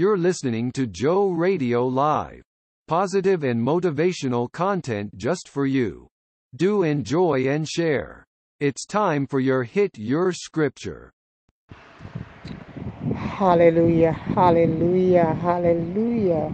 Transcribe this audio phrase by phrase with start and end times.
[0.00, 2.42] You're listening to Joe Radio Live.
[2.88, 6.08] Positive and motivational content just for you.
[6.56, 8.24] Do enjoy and share.
[8.60, 11.12] It's time for your Hit Your Scripture.
[13.14, 16.50] Hallelujah, hallelujah, hallelujah.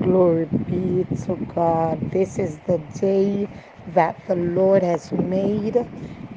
[0.00, 1.98] Glory be to God.
[2.12, 3.48] This is the day
[3.88, 5.84] that the Lord has made.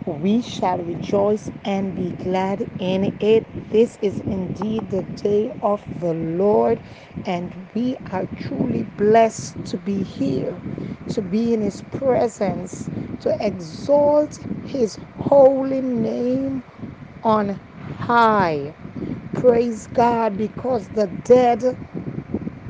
[0.07, 3.51] We shall rejoice and be glad in it.
[3.71, 6.81] This is indeed the day of the Lord,
[7.25, 10.63] and we are truly blessed to be here,
[11.09, 12.89] to be in His presence,
[13.19, 16.65] to exalt His holy name
[17.23, 18.77] on high.
[19.33, 21.63] Praise God because the dead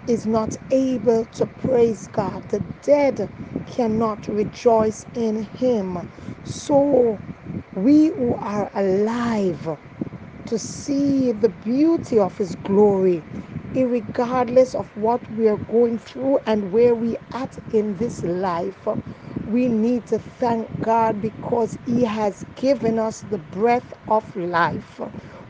[0.08, 2.50] is not able to praise God.
[2.50, 3.32] The dead
[3.66, 6.06] cannot rejoice in Him.
[6.48, 7.22] So
[7.76, 9.78] we who are alive
[10.46, 13.26] to see the beauty of His glory,
[13.76, 18.88] regardless of what we are going through and where we at in this life,
[19.46, 25.02] we need to thank God because He has given us the breath of life.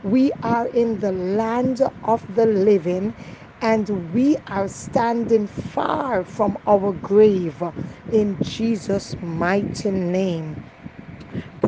[0.02, 3.14] We are in the land of the living
[3.62, 7.62] and we are standing far from our grave
[8.10, 10.58] in Jesus' mighty name.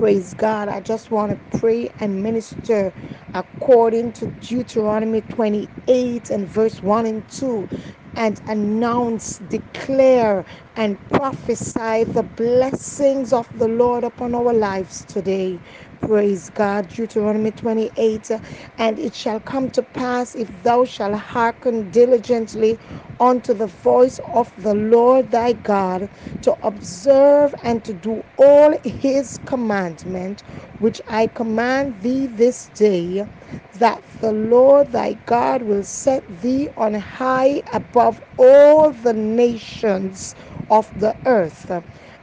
[0.01, 0.69] Praise God.
[0.71, 2.95] I just want to pray and minister
[3.35, 7.69] according to Deuteronomy 28 and verse 1 and 2
[8.17, 15.63] and announce, declare, and prophesy the blessings of the Lord upon our lives today.
[16.01, 16.89] Praise God.
[16.89, 18.31] Deuteronomy 28.
[18.79, 22.81] And it shall come to pass if thou shalt hearken diligently
[23.21, 26.11] unto the voice of the Lord thy God
[26.43, 30.43] to observe and to do all his commandment,
[30.79, 33.27] which I command thee this day,
[33.75, 40.35] that the Lord thy God will set thee on high above all the nations
[40.71, 41.71] of the earth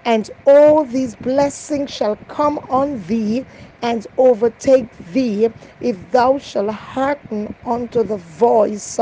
[0.06, 3.46] and all these blessings shall come on thee
[3.82, 5.50] and overtake thee
[5.82, 9.00] if thou shalt hearken unto the voice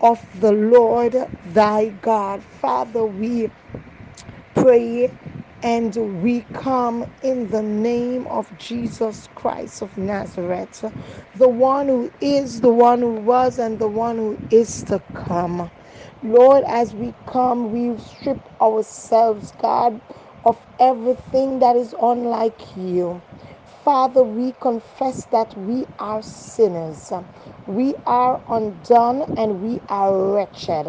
[0.00, 2.44] of the Lord thy God.
[2.44, 3.50] Father, we
[4.54, 5.14] pray
[5.62, 10.84] and we come in the name of Jesus Christ of Nazareth,
[11.34, 15.70] the one who is, the one who was, and the one who is to come.
[16.22, 20.02] Lord, as we come, we strip ourselves, God,
[20.44, 23.22] of everything that is unlike you.
[23.86, 27.12] Father, we confess that we are sinners.
[27.66, 30.88] We are undone and we are wretched.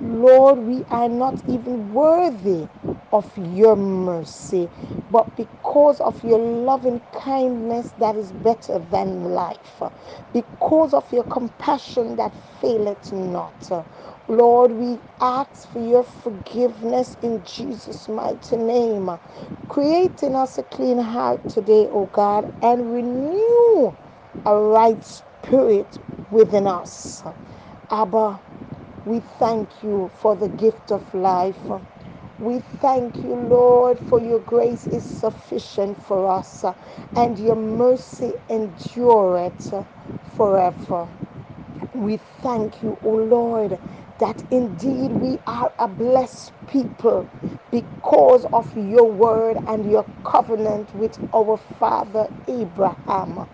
[0.00, 2.68] Lord, we are not even worthy
[3.12, 4.70] of your mercy,
[5.10, 9.82] but because of your loving kindness that is better than life,
[10.32, 13.70] because of your compassion that faileth not.
[14.28, 19.10] Lord, we ask for your forgiveness in Jesus' mighty name.
[19.68, 23.94] Create in us a clean heart today, O God, and renew
[24.46, 25.98] a right spirit
[26.30, 27.24] within us.
[27.90, 28.42] Abba,
[29.04, 31.70] we thank you for the gift of life.
[32.42, 36.64] We thank you, Lord, for your grace is sufficient for us,
[37.16, 39.74] and your mercy endureth
[40.22, 41.10] forever.
[41.94, 43.80] We thank you, O Lord,
[44.18, 47.30] that indeed we are a blessed people
[47.70, 53.46] because of your word and your covenant with our father Abraham.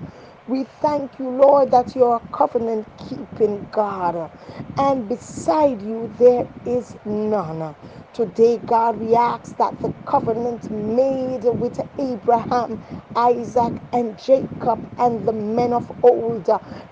[0.47, 4.31] We thank you, Lord, that you're a covenant keeping God,
[4.79, 7.77] and beside you there is none.
[8.13, 12.81] Today, God, we ask that the covenant made with Abraham,
[13.17, 16.51] Isaac, and Jacob and the men of old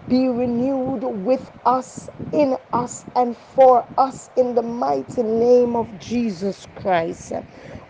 [0.08, 6.66] be renewed with us, in us, and for us in the mighty name of Jesus
[6.76, 7.32] Christ.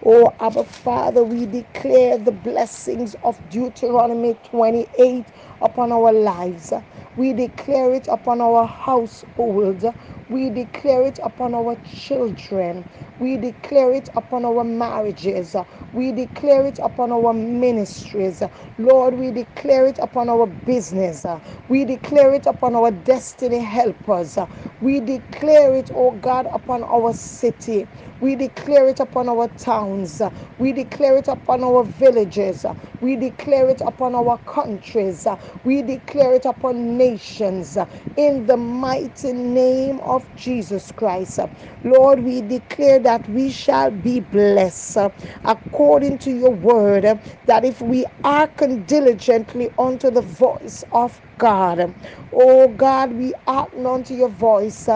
[0.04, 5.30] Oh, Abba Father, we declare the blessings of Deuteronomy 28
[5.60, 6.72] upon our lives.
[7.16, 9.84] We declare it upon our household.
[10.28, 12.86] We declare it upon our children.
[13.18, 15.56] We declare it upon our marriages.
[15.92, 18.42] We declare it upon our ministries.
[18.78, 21.24] Lord, we declare it upon our business.
[21.68, 24.38] We declare it upon our destiny helpers.
[24.80, 27.88] We declare it, oh God, upon our city.
[28.20, 30.20] We declare it upon our towns.
[30.58, 32.64] We declare it upon our villages.
[33.00, 35.26] We declare it upon our countries.
[35.64, 37.76] We declare it upon nations.
[38.16, 41.40] In the mighty name of Jesus Christ.
[41.84, 44.98] Lord, we declare that we shall be blessed
[45.44, 47.04] according to your word,
[47.46, 51.94] that if we hearken diligently unto the voice of God.
[52.32, 54.88] Oh God, we act unto your voice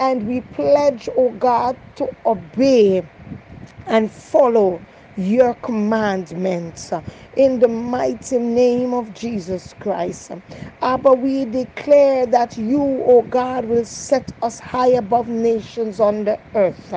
[0.00, 3.02] and we pledge, oh God, to obey
[3.86, 4.84] and follow
[5.16, 6.92] your commandments
[7.36, 10.32] in the mighty name of Jesus Christ.
[10.82, 16.40] Abba, we declare that you, O God, will set us high above nations on the
[16.54, 16.94] earth.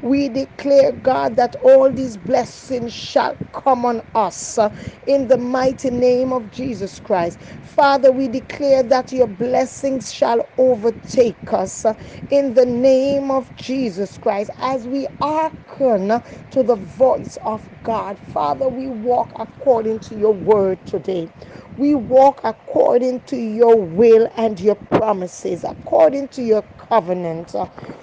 [0.00, 4.58] We declare, God, that all these blessings shall come on us
[5.06, 7.40] in the mighty name of Jesus Christ.
[7.60, 11.84] Father, we declare that your blessings shall overtake us
[12.30, 16.20] in the name of Jesus Christ as we hearken
[16.50, 18.18] to the voice of God.
[18.18, 21.30] Father, we walk according to your word today.
[21.76, 27.54] We walk according to your will and your promises, according to your covenant.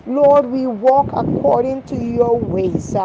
[0.05, 2.95] Lord, we walk according to your ways.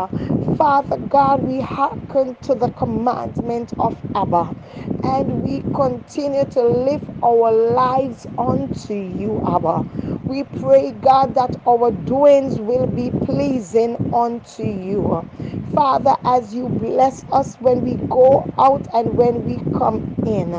[0.56, 4.54] Father God, we hearken to the commandment of Abba
[5.02, 9.84] and we continue to live our lives unto you, Abba.
[10.30, 15.28] We pray, God, that our doings will be pleasing unto you.
[15.74, 20.52] Father, as you bless us when we go out and when we come in.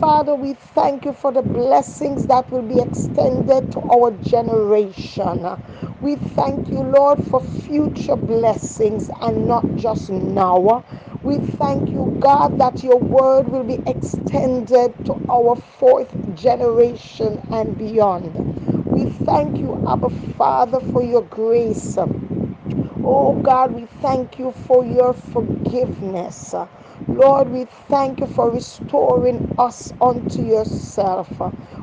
[0.00, 5.46] Father, we thank you for the blessings that will be extended to our generation.
[6.00, 10.84] We thank you, Lord, for future blessings and not just now.
[11.22, 17.78] We thank you, God, that your word will be extended to our fourth generation and
[17.78, 18.67] beyond.
[18.98, 21.98] We thank you, Abba Father, for your grace.
[23.04, 26.54] Oh God, we thank you for your forgiveness.
[27.08, 31.40] Lord, we thank you for restoring us unto yourself.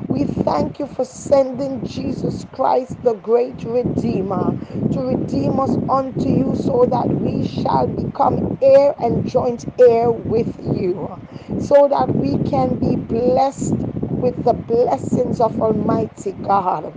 [0.08, 4.54] We thank you for sending Jesus Christ, the great Redeemer,
[4.92, 10.56] to redeem us unto you so that we shall become heir and joint heir with
[10.60, 11.18] you,
[11.58, 13.86] so that we can be blessed
[14.26, 16.96] with the blessings of Almighty God.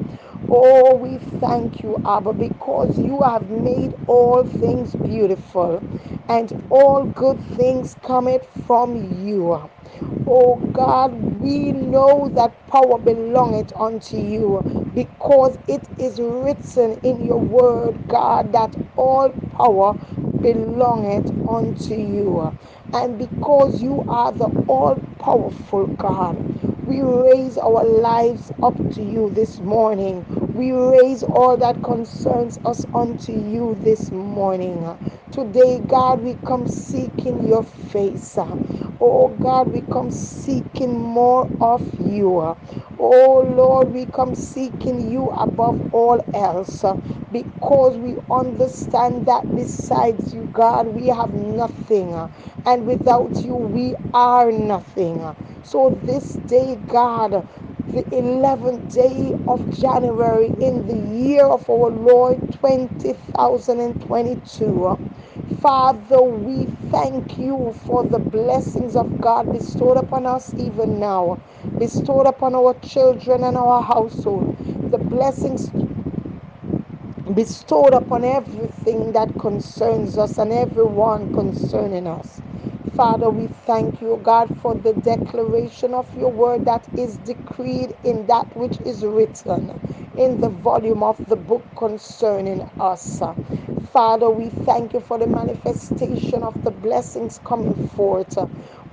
[0.50, 5.86] Oh, we thank you, Abba, because you have made all things beautiful,
[6.30, 9.72] and all good things cometh from you.
[10.28, 17.42] Oh God, we know that power belongeth unto you because it is written in your
[17.42, 19.98] word, God, that all power
[20.42, 22.56] belongeth unto you.
[22.94, 26.46] And because you are the all powerful God,
[26.90, 30.28] we raise our lives up to you this morning.
[30.54, 34.98] We raise all that concerns us unto you this morning.
[35.32, 38.38] Today, God, we come seeking your face.
[39.00, 42.58] Oh God, we come seeking more of you.
[43.00, 46.84] Oh Lord, we come seeking you above all else
[47.32, 52.16] because we understand that besides you, God, we have nothing.
[52.66, 55.36] And without you, we are nothing.
[55.62, 57.46] So this day, God,
[57.88, 65.02] the 11th day of January in the year of our Lord 2022.
[65.50, 71.42] Father, we thank you for the blessings of God bestowed upon us even now,
[71.78, 74.54] bestowed upon our children and our household,
[74.90, 75.74] the blessings
[77.34, 82.42] bestowed upon everything that concerns us and everyone concerning us.
[82.94, 88.28] Father, we thank you, God, for the declaration of your word that is decreed in
[88.28, 89.80] that which is written
[90.16, 93.22] in the volume of the book concerning us.
[93.78, 98.38] Father, we thank you for the manifestation of the blessings coming forth.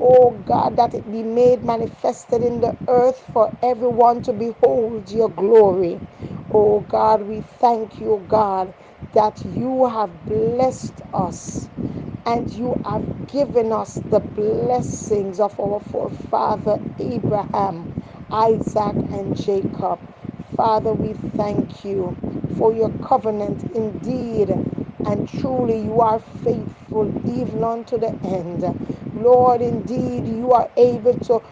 [0.00, 5.30] Oh God, that it be made manifested in the earth for everyone to behold your
[5.30, 6.02] glory.
[6.50, 8.74] Oh God, we thank you, God,
[9.12, 11.70] that you have blessed us
[12.26, 17.90] and you have given us the blessings of our forefather Abraham,
[18.30, 20.02] Isaac, and Jacob.
[20.56, 24.60] Father, we thank you for your covenant indeed,
[25.04, 28.64] and truly you are faithful even unto the end.
[29.14, 31.42] Lord, indeed you are able to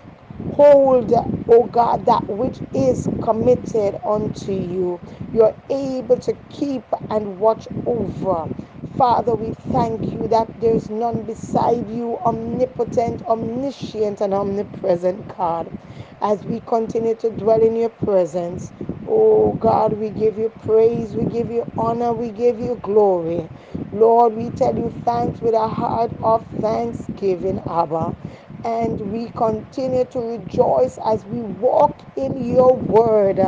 [0.44, 1.12] hold,
[1.48, 5.02] oh God, that which is committed unto you.
[5.32, 8.50] You're able to keep and watch over.
[8.96, 15.72] Father, we thank you that there's none beside you, omnipotent, omniscient, and omnipresent God.
[16.20, 18.72] As we continue to dwell in your presence,
[19.06, 23.50] oh God, we give you praise, we give you honor, we give you glory.
[23.92, 28.16] Lord, we tell you thanks with a heart of thanksgiving, Abba
[28.64, 33.40] and we continue to rejoice as we walk in your word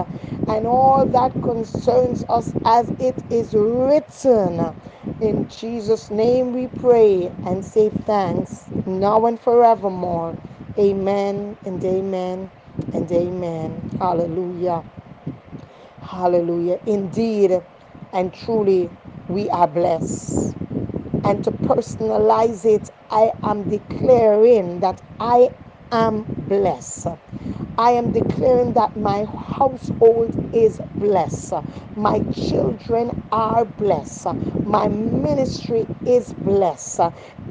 [0.48, 4.76] and all that concerns us as it is written.
[5.20, 10.40] In Jesus' name we pray and say thanks now and forevermore.
[10.78, 12.52] Amen and amen
[12.92, 13.86] and amen.
[13.98, 14.86] Hallelujah.
[16.00, 16.80] Hallelujah.
[16.86, 17.62] Indeed
[18.12, 18.94] and truly,
[19.28, 20.56] we are blessed.
[21.24, 25.50] And to personalize it, I am declaring that I
[25.92, 27.08] am blessed.
[27.78, 29.26] I am declaring that my
[29.58, 31.54] household is blessed.
[31.96, 34.28] My children are blessed.
[34.64, 37.00] My ministry is blessed.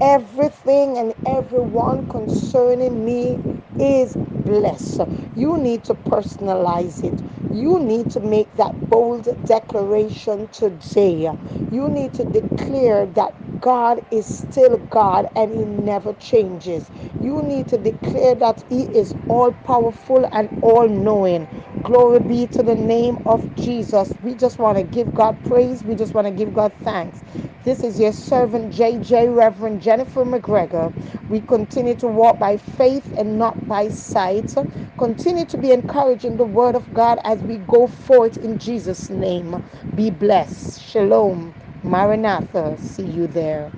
[0.02, 3.42] Everything and everyone concerning me
[3.80, 5.02] is blessed.
[5.36, 7.22] You need to personalize it.
[7.52, 11.32] You need to make that bold declaration today.
[11.70, 16.92] You need to declare that God is still God and He never changes.
[17.20, 21.50] You need to declare that He is all powerful and all knowing.
[21.84, 24.16] Glory be to the name of Jesus.
[24.20, 25.84] We just want to give God praise.
[25.84, 27.24] We just want to give God thanks.
[27.64, 30.94] This is your servant JJ, Reverend Jennifer McGregor.
[31.28, 34.56] We continue to walk by faith and not by sight.
[34.98, 39.60] Continue to be encouraging the word of God as we go forth in Jesus' name.
[39.96, 40.82] Be blessed.
[40.82, 41.56] Shalom.
[41.86, 42.78] Maranatha.
[42.80, 43.72] See you there.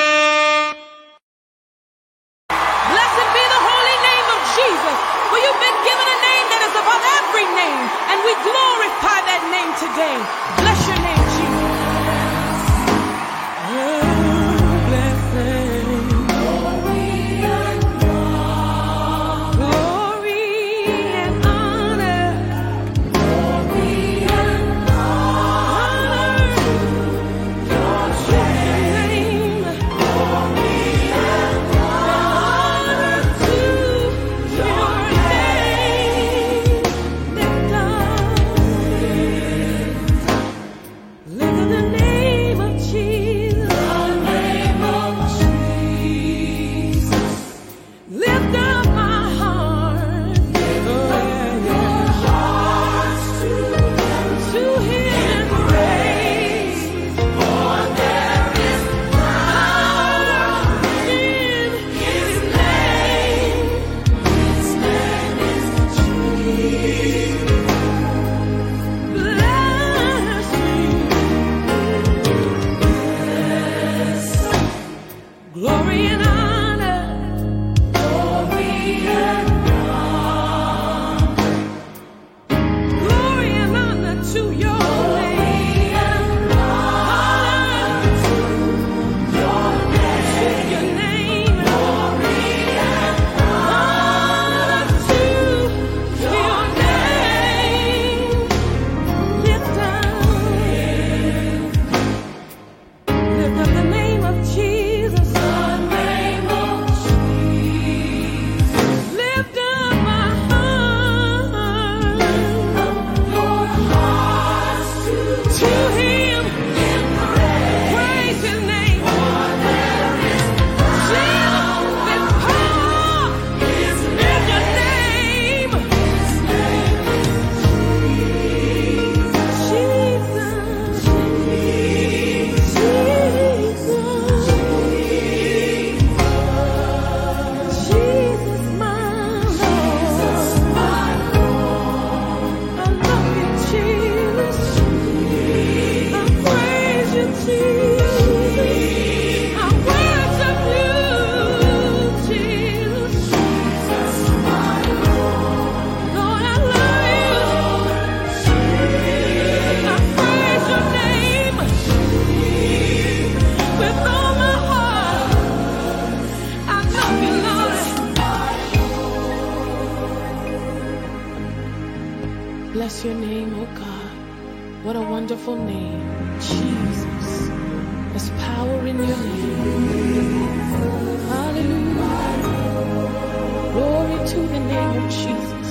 [184.69, 185.69] name of Jesus.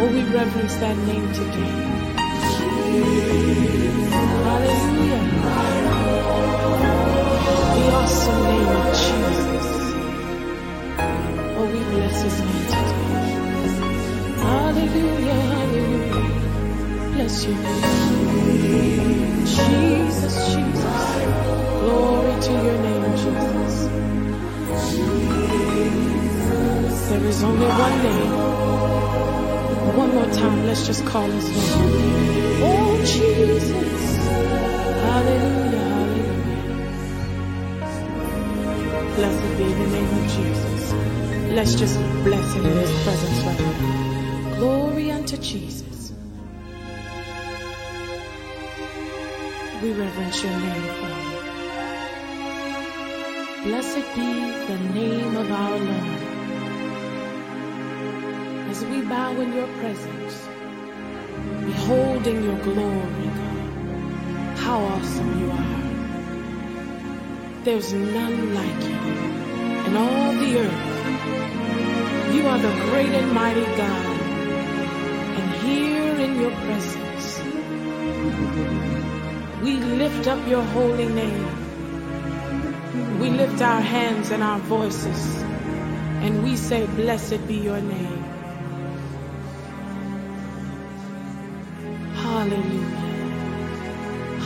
[0.00, 1.74] Oh, we reverence that name today.
[4.46, 5.24] Hallelujah.
[7.74, 9.68] The awesome name of Jesus.
[11.58, 13.10] Oh, we bless his name today.
[14.46, 16.22] Hallelujah, hallelujah.
[17.14, 17.82] Bless your name.
[19.56, 21.00] Jesus, Jesus.
[21.80, 23.74] Glory to your name, Jesus.
[27.12, 28.32] There is only one name.
[29.98, 32.62] One more time, let's just call his name.
[32.64, 34.16] Oh, Jesus.
[35.04, 36.36] Hallelujah, hallelujah.
[39.16, 40.82] Blessed be the name of Jesus.
[41.52, 44.56] Let's just bless him in his presence right now.
[44.56, 46.14] Glory unto Jesus.
[49.82, 51.32] We reverence your name, Father.
[53.64, 54.30] Blessed be
[54.66, 55.71] the name of our
[58.72, 60.48] As we bow in your presence,
[61.66, 65.82] beholding your glory, God, how awesome you are.
[67.64, 69.00] There's none like you
[69.88, 70.88] in all the earth.
[72.34, 74.20] You are the great and mighty God.
[75.38, 77.26] And here in your presence,
[79.62, 81.46] we lift up your holy name.
[83.20, 85.42] We lift our hands and our voices,
[86.24, 88.11] and we say, Blessed be your name.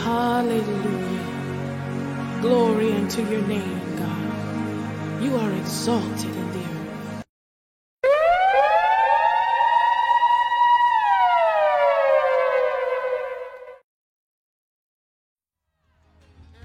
[0.07, 1.43] Hallelujah.
[2.41, 5.23] Glory unto your name, God.
[5.23, 7.25] You are exalted in the earth.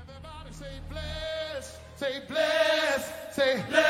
[0.01, 3.80] Everybody say bless, say bless, say bless.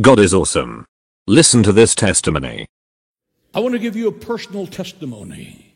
[0.00, 0.86] God is awesome.
[1.26, 2.66] Listen to this testimony.
[3.52, 5.74] I want to give you a personal testimony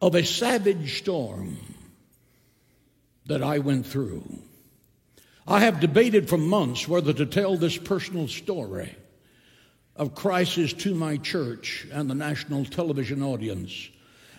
[0.00, 1.58] of a savage storm
[3.26, 4.22] that I went through.
[5.46, 8.94] I have debated for months whether to tell this personal story
[9.96, 13.90] of crisis to my church and the national television audience.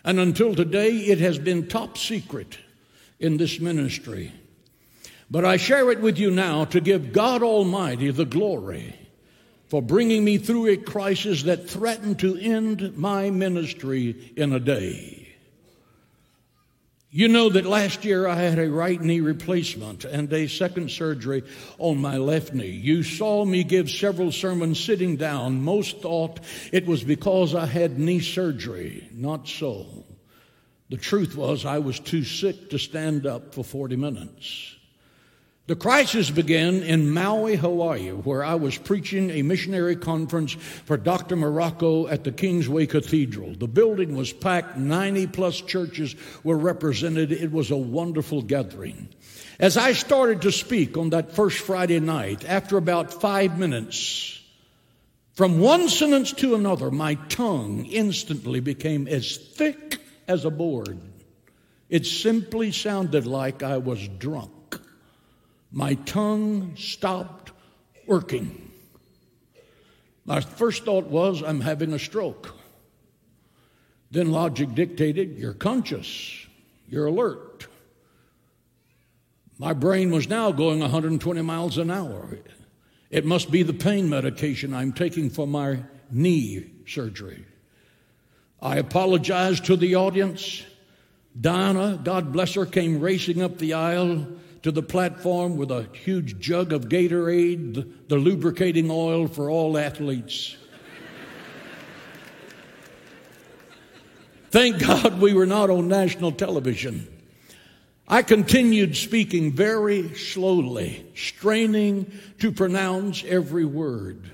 [0.04, 2.58] And until today, it has been top secret
[3.20, 4.32] in this ministry.
[5.30, 8.96] But I share it with you now to give God Almighty the glory
[9.68, 15.28] for bringing me through a crisis that threatened to end my ministry in a day.
[17.10, 21.44] You know that last year I had a right knee replacement and a second surgery
[21.80, 22.68] on my left knee.
[22.68, 25.62] You saw me give several sermons sitting down.
[25.62, 26.40] Most thought
[26.72, 29.10] it was because I had knee surgery.
[29.13, 30.06] Not so.
[30.90, 34.77] The truth was I was too sick to stand up for 40 minutes.
[35.67, 41.36] The crisis began in Maui, Hawaii, where I was preaching a missionary conference for Dr.
[41.36, 43.53] Morocco at the Kingsway Cathedral.
[43.53, 47.34] The building was packed, 90 plus churches were represented.
[47.34, 49.10] It was a wonderful gathering.
[49.60, 54.41] As I started to speak on that first Friday night, after about five minutes,
[55.34, 59.99] from one sentence to another, my tongue instantly became as thick
[60.30, 60.97] as a board.
[61.89, 64.51] It simply sounded like I was drunk
[65.71, 67.51] my tongue stopped
[68.06, 68.71] working.
[70.25, 72.53] My first thought was, I'm having a stroke.
[74.12, 76.45] Then logic dictated, you're conscious,
[76.88, 77.67] you're alert.
[79.60, 82.38] My brain was now going 120 miles an hour.
[83.10, 85.80] It must be the pain medication I'm taking for my
[86.12, 87.45] knee surgery.
[88.62, 90.63] I apologized to the audience.
[91.39, 94.27] Diana, God bless her, came racing up the aisle
[94.67, 99.77] to the platform with a huge jug of Gatorade, the, the lubricating oil for all
[99.77, 100.58] athletes.
[104.51, 107.08] Thank God we were not on national television.
[108.10, 114.30] I continued speaking very slowly, straining to pronounce every word.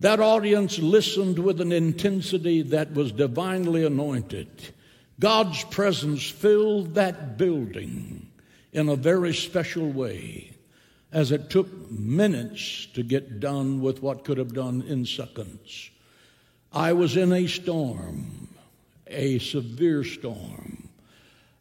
[0.00, 4.50] That audience listened with an intensity that was divinely anointed.
[5.18, 8.32] God's presence filled that building
[8.74, 10.50] in a very special way,
[11.12, 15.90] as it took minutes to get done with what could have done in seconds.
[16.72, 18.48] I was in a storm,
[19.06, 20.88] a severe storm.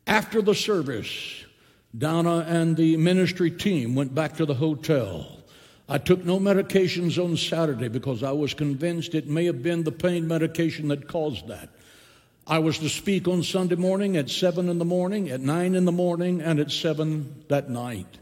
[0.08, 1.46] After the service,
[1.96, 5.44] Donna and the ministry team went back to the hotel.
[5.88, 9.92] I took no medications on Saturday because I was convinced it may have been the
[9.92, 11.70] pain medication that caused that.
[12.46, 15.86] I was to speak on Sunday morning at 7 in the morning, at 9 in
[15.86, 18.20] the morning, and at 7 that night.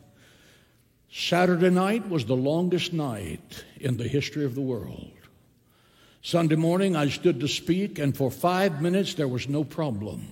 [1.12, 5.12] Saturday night was the longest night in the history of the world.
[6.22, 10.28] Sunday morning, I stood to speak, and for five minutes, there was no problem.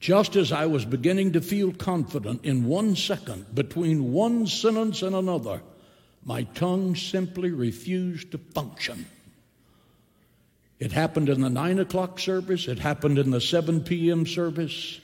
[0.00, 5.14] Just as I was beginning to feel confident, in one second, between one sentence and
[5.14, 5.60] another,
[6.24, 9.04] my tongue simply refused to function.
[10.82, 14.26] It happened in the 9 o'clock service, it happened in the 7 p.m.
[14.26, 14.98] service.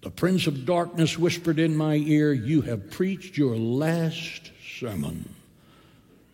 [0.00, 5.32] The Prince of Darkness whispered in my ear, You have preached your last sermon.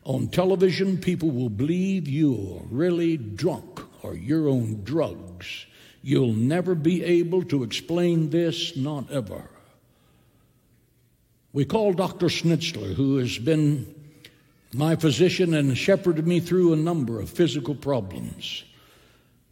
[0.05, 5.67] On television, people will believe you're really drunk or your own drugs.
[6.01, 9.51] You'll never be able to explain this, not ever.
[11.53, 12.29] We called Dr.
[12.29, 14.02] Schnitzler, who has been
[14.75, 18.65] my physician and shepherded me through a number of physical problems.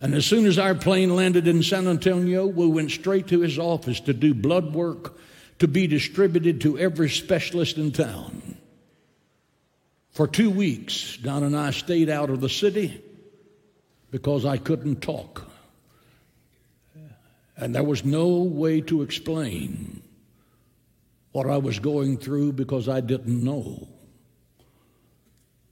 [0.01, 3.59] And as soon as our plane landed in San Antonio, we went straight to his
[3.59, 5.19] office to do blood work
[5.59, 8.57] to be distributed to every specialist in town.
[10.11, 13.03] For two weeks, Don and I stayed out of the city
[14.11, 15.47] because I couldn't talk.
[17.57, 20.03] And there was no way to explain
[21.33, 23.87] what I was going through because I didn't know.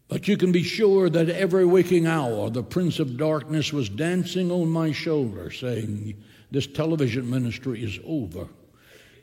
[0.08, 4.50] But you can be sure that every waking hour the Prince of Darkness was dancing
[4.50, 6.14] on my shoulder, saying,
[6.50, 8.48] This television ministry is over.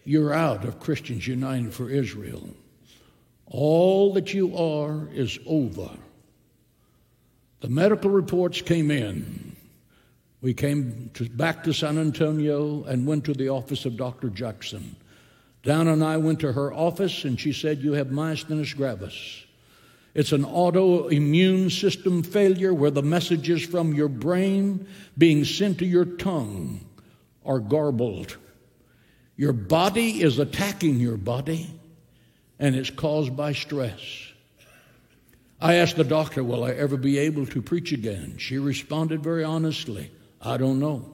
[0.04, 2.48] You're out of Christians United for Israel.
[3.48, 5.90] All that you are is over.
[7.62, 9.56] The medical reports came in.
[10.42, 14.30] We came to, back to San Antonio and went to the office of Dr.
[14.30, 14.96] Jackson.
[15.64, 19.45] Down and I went to her office, and she said, You have myasthenia gravis.
[20.16, 26.06] It's an autoimmune system failure where the messages from your brain being sent to your
[26.06, 26.80] tongue
[27.46, 28.38] are garbled.
[29.36, 31.70] Your body is attacking your body,
[32.58, 34.00] and it's caused by stress.
[35.60, 38.38] I asked the doctor, Will I ever be able to preach again?
[38.38, 41.12] She responded very honestly, I don't know.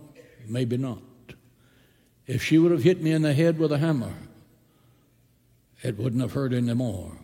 [0.48, 1.02] Maybe not.
[2.28, 4.14] If she would have hit me in the head with a hammer,
[5.82, 7.18] it wouldn't have hurt anymore.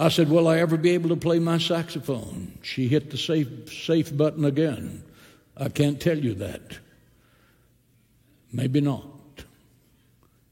[0.00, 2.58] I said, Will I ever be able to play my saxophone?
[2.62, 5.04] She hit the safe, safe button again.
[5.58, 6.78] I can't tell you that.
[8.50, 9.04] Maybe not.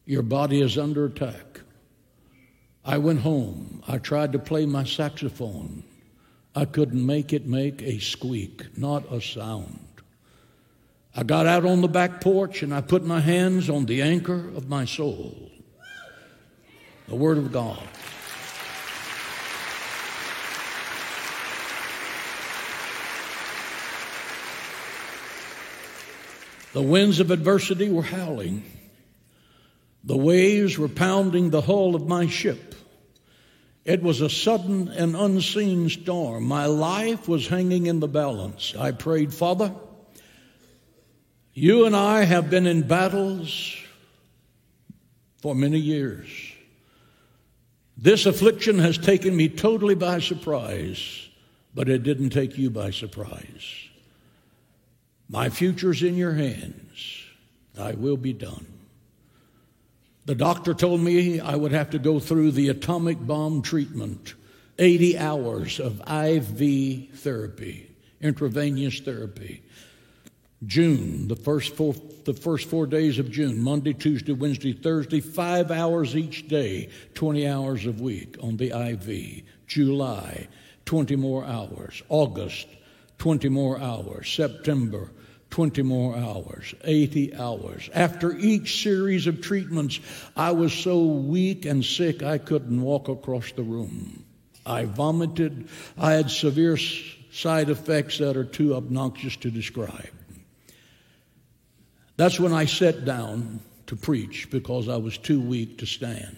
[0.04, 1.60] Your body is under attack.
[2.84, 3.82] I went home.
[3.88, 5.82] I tried to play my saxophone.
[6.54, 9.80] I couldn't make it make a squeak, not a sound.
[11.16, 14.50] I got out on the back porch and I put my hands on the anchor
[14.54, 15.50] of my soul
[17.08, 17.82] the Word of God.
[26.72, 28.62] The winds of adversity were howling.
[30.04, 32.74] The waves were pounding the hull of my ship.
[33.84, 36.44] It was a sudden and unseen storm.
[36.44, 38.74] My life was hanging in the balance.
[38.78, 39.74] I prayed, Father,
[41.54, 43.76] you and I have been in battles
[45.40, 46.28] for many years.
[47.96, 51.28] This affliction has taken me totally by surprise,
[51.74, 53.87] but it didn't take you by surprise.
[55.28, 57.22] My future's in your hands.
[57.78, 58.66] I will be done.
[60.24, 64.34] The doctor told me I would have to go through the atomic bomb treatment
[64.78, 69.62] 80 hours of IV therapy, intravenous therapy.
[70.66, 75.70] June, the first four, the first four days of June, Monday, Tuesday, Wednesday, Thursday, five
[75.70, 79.44] hours each day, 20 hours a week on the IV.
[79.66, 80.48] July,
[80.84, 82.02] 20 more hours.
[82.08, 82.66] August,
[83.18, 84.30] 20 more hours.
[84.30, 85.10] September,
[85.50, 87.88] 20 more hours, 80 hours.
[87.94, 90.00] After each series of treatments,
[90.36, 94.24] I was so weak and sick I couldn't walk across the room.
[94.66, 95.68] I vomited.
[95.96, 100.10] I had severe side effects that are too obnoxious to describe.
[102.16, 106.36] That's when I sat down to preach because I was too weak to stand.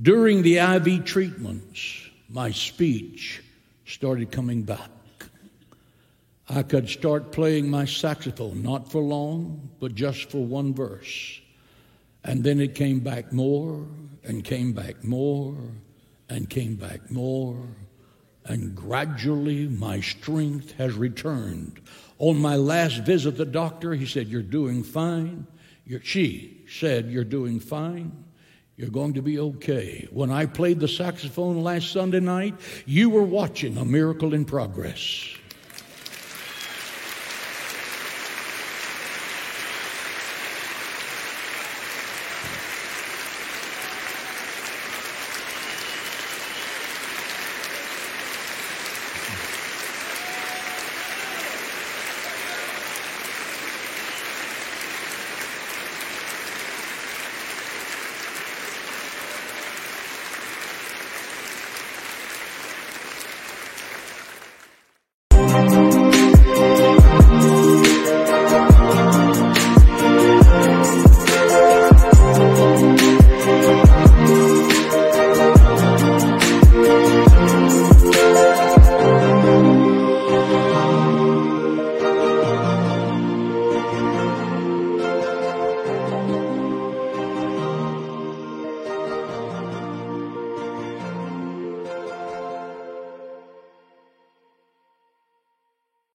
[0.00, 3.42] During the IV treatments, my speech
[3.86, 4.90] started coming back.
[6.48, 11.40] I could start playing my saxophone, not for long, but just for one verse.
[12.24, 13.86] And then it came back more,
[14.24, 15.56] and came back more,
[16.28, 17.66] and came back more.
[18.44, 21.80] And gradually my strength has returned
[22.18, 25.46] on my last visit the doctor, he said, You're doing fine.
[25.84, 28.24] You're, she said, You're doing fine.
[28.76, 30.06] You're going to be okay.
[30.10, 32.54] When I played the saxophone last Sunday night,
[32.84, 35.34] you were watching a miracle in progress.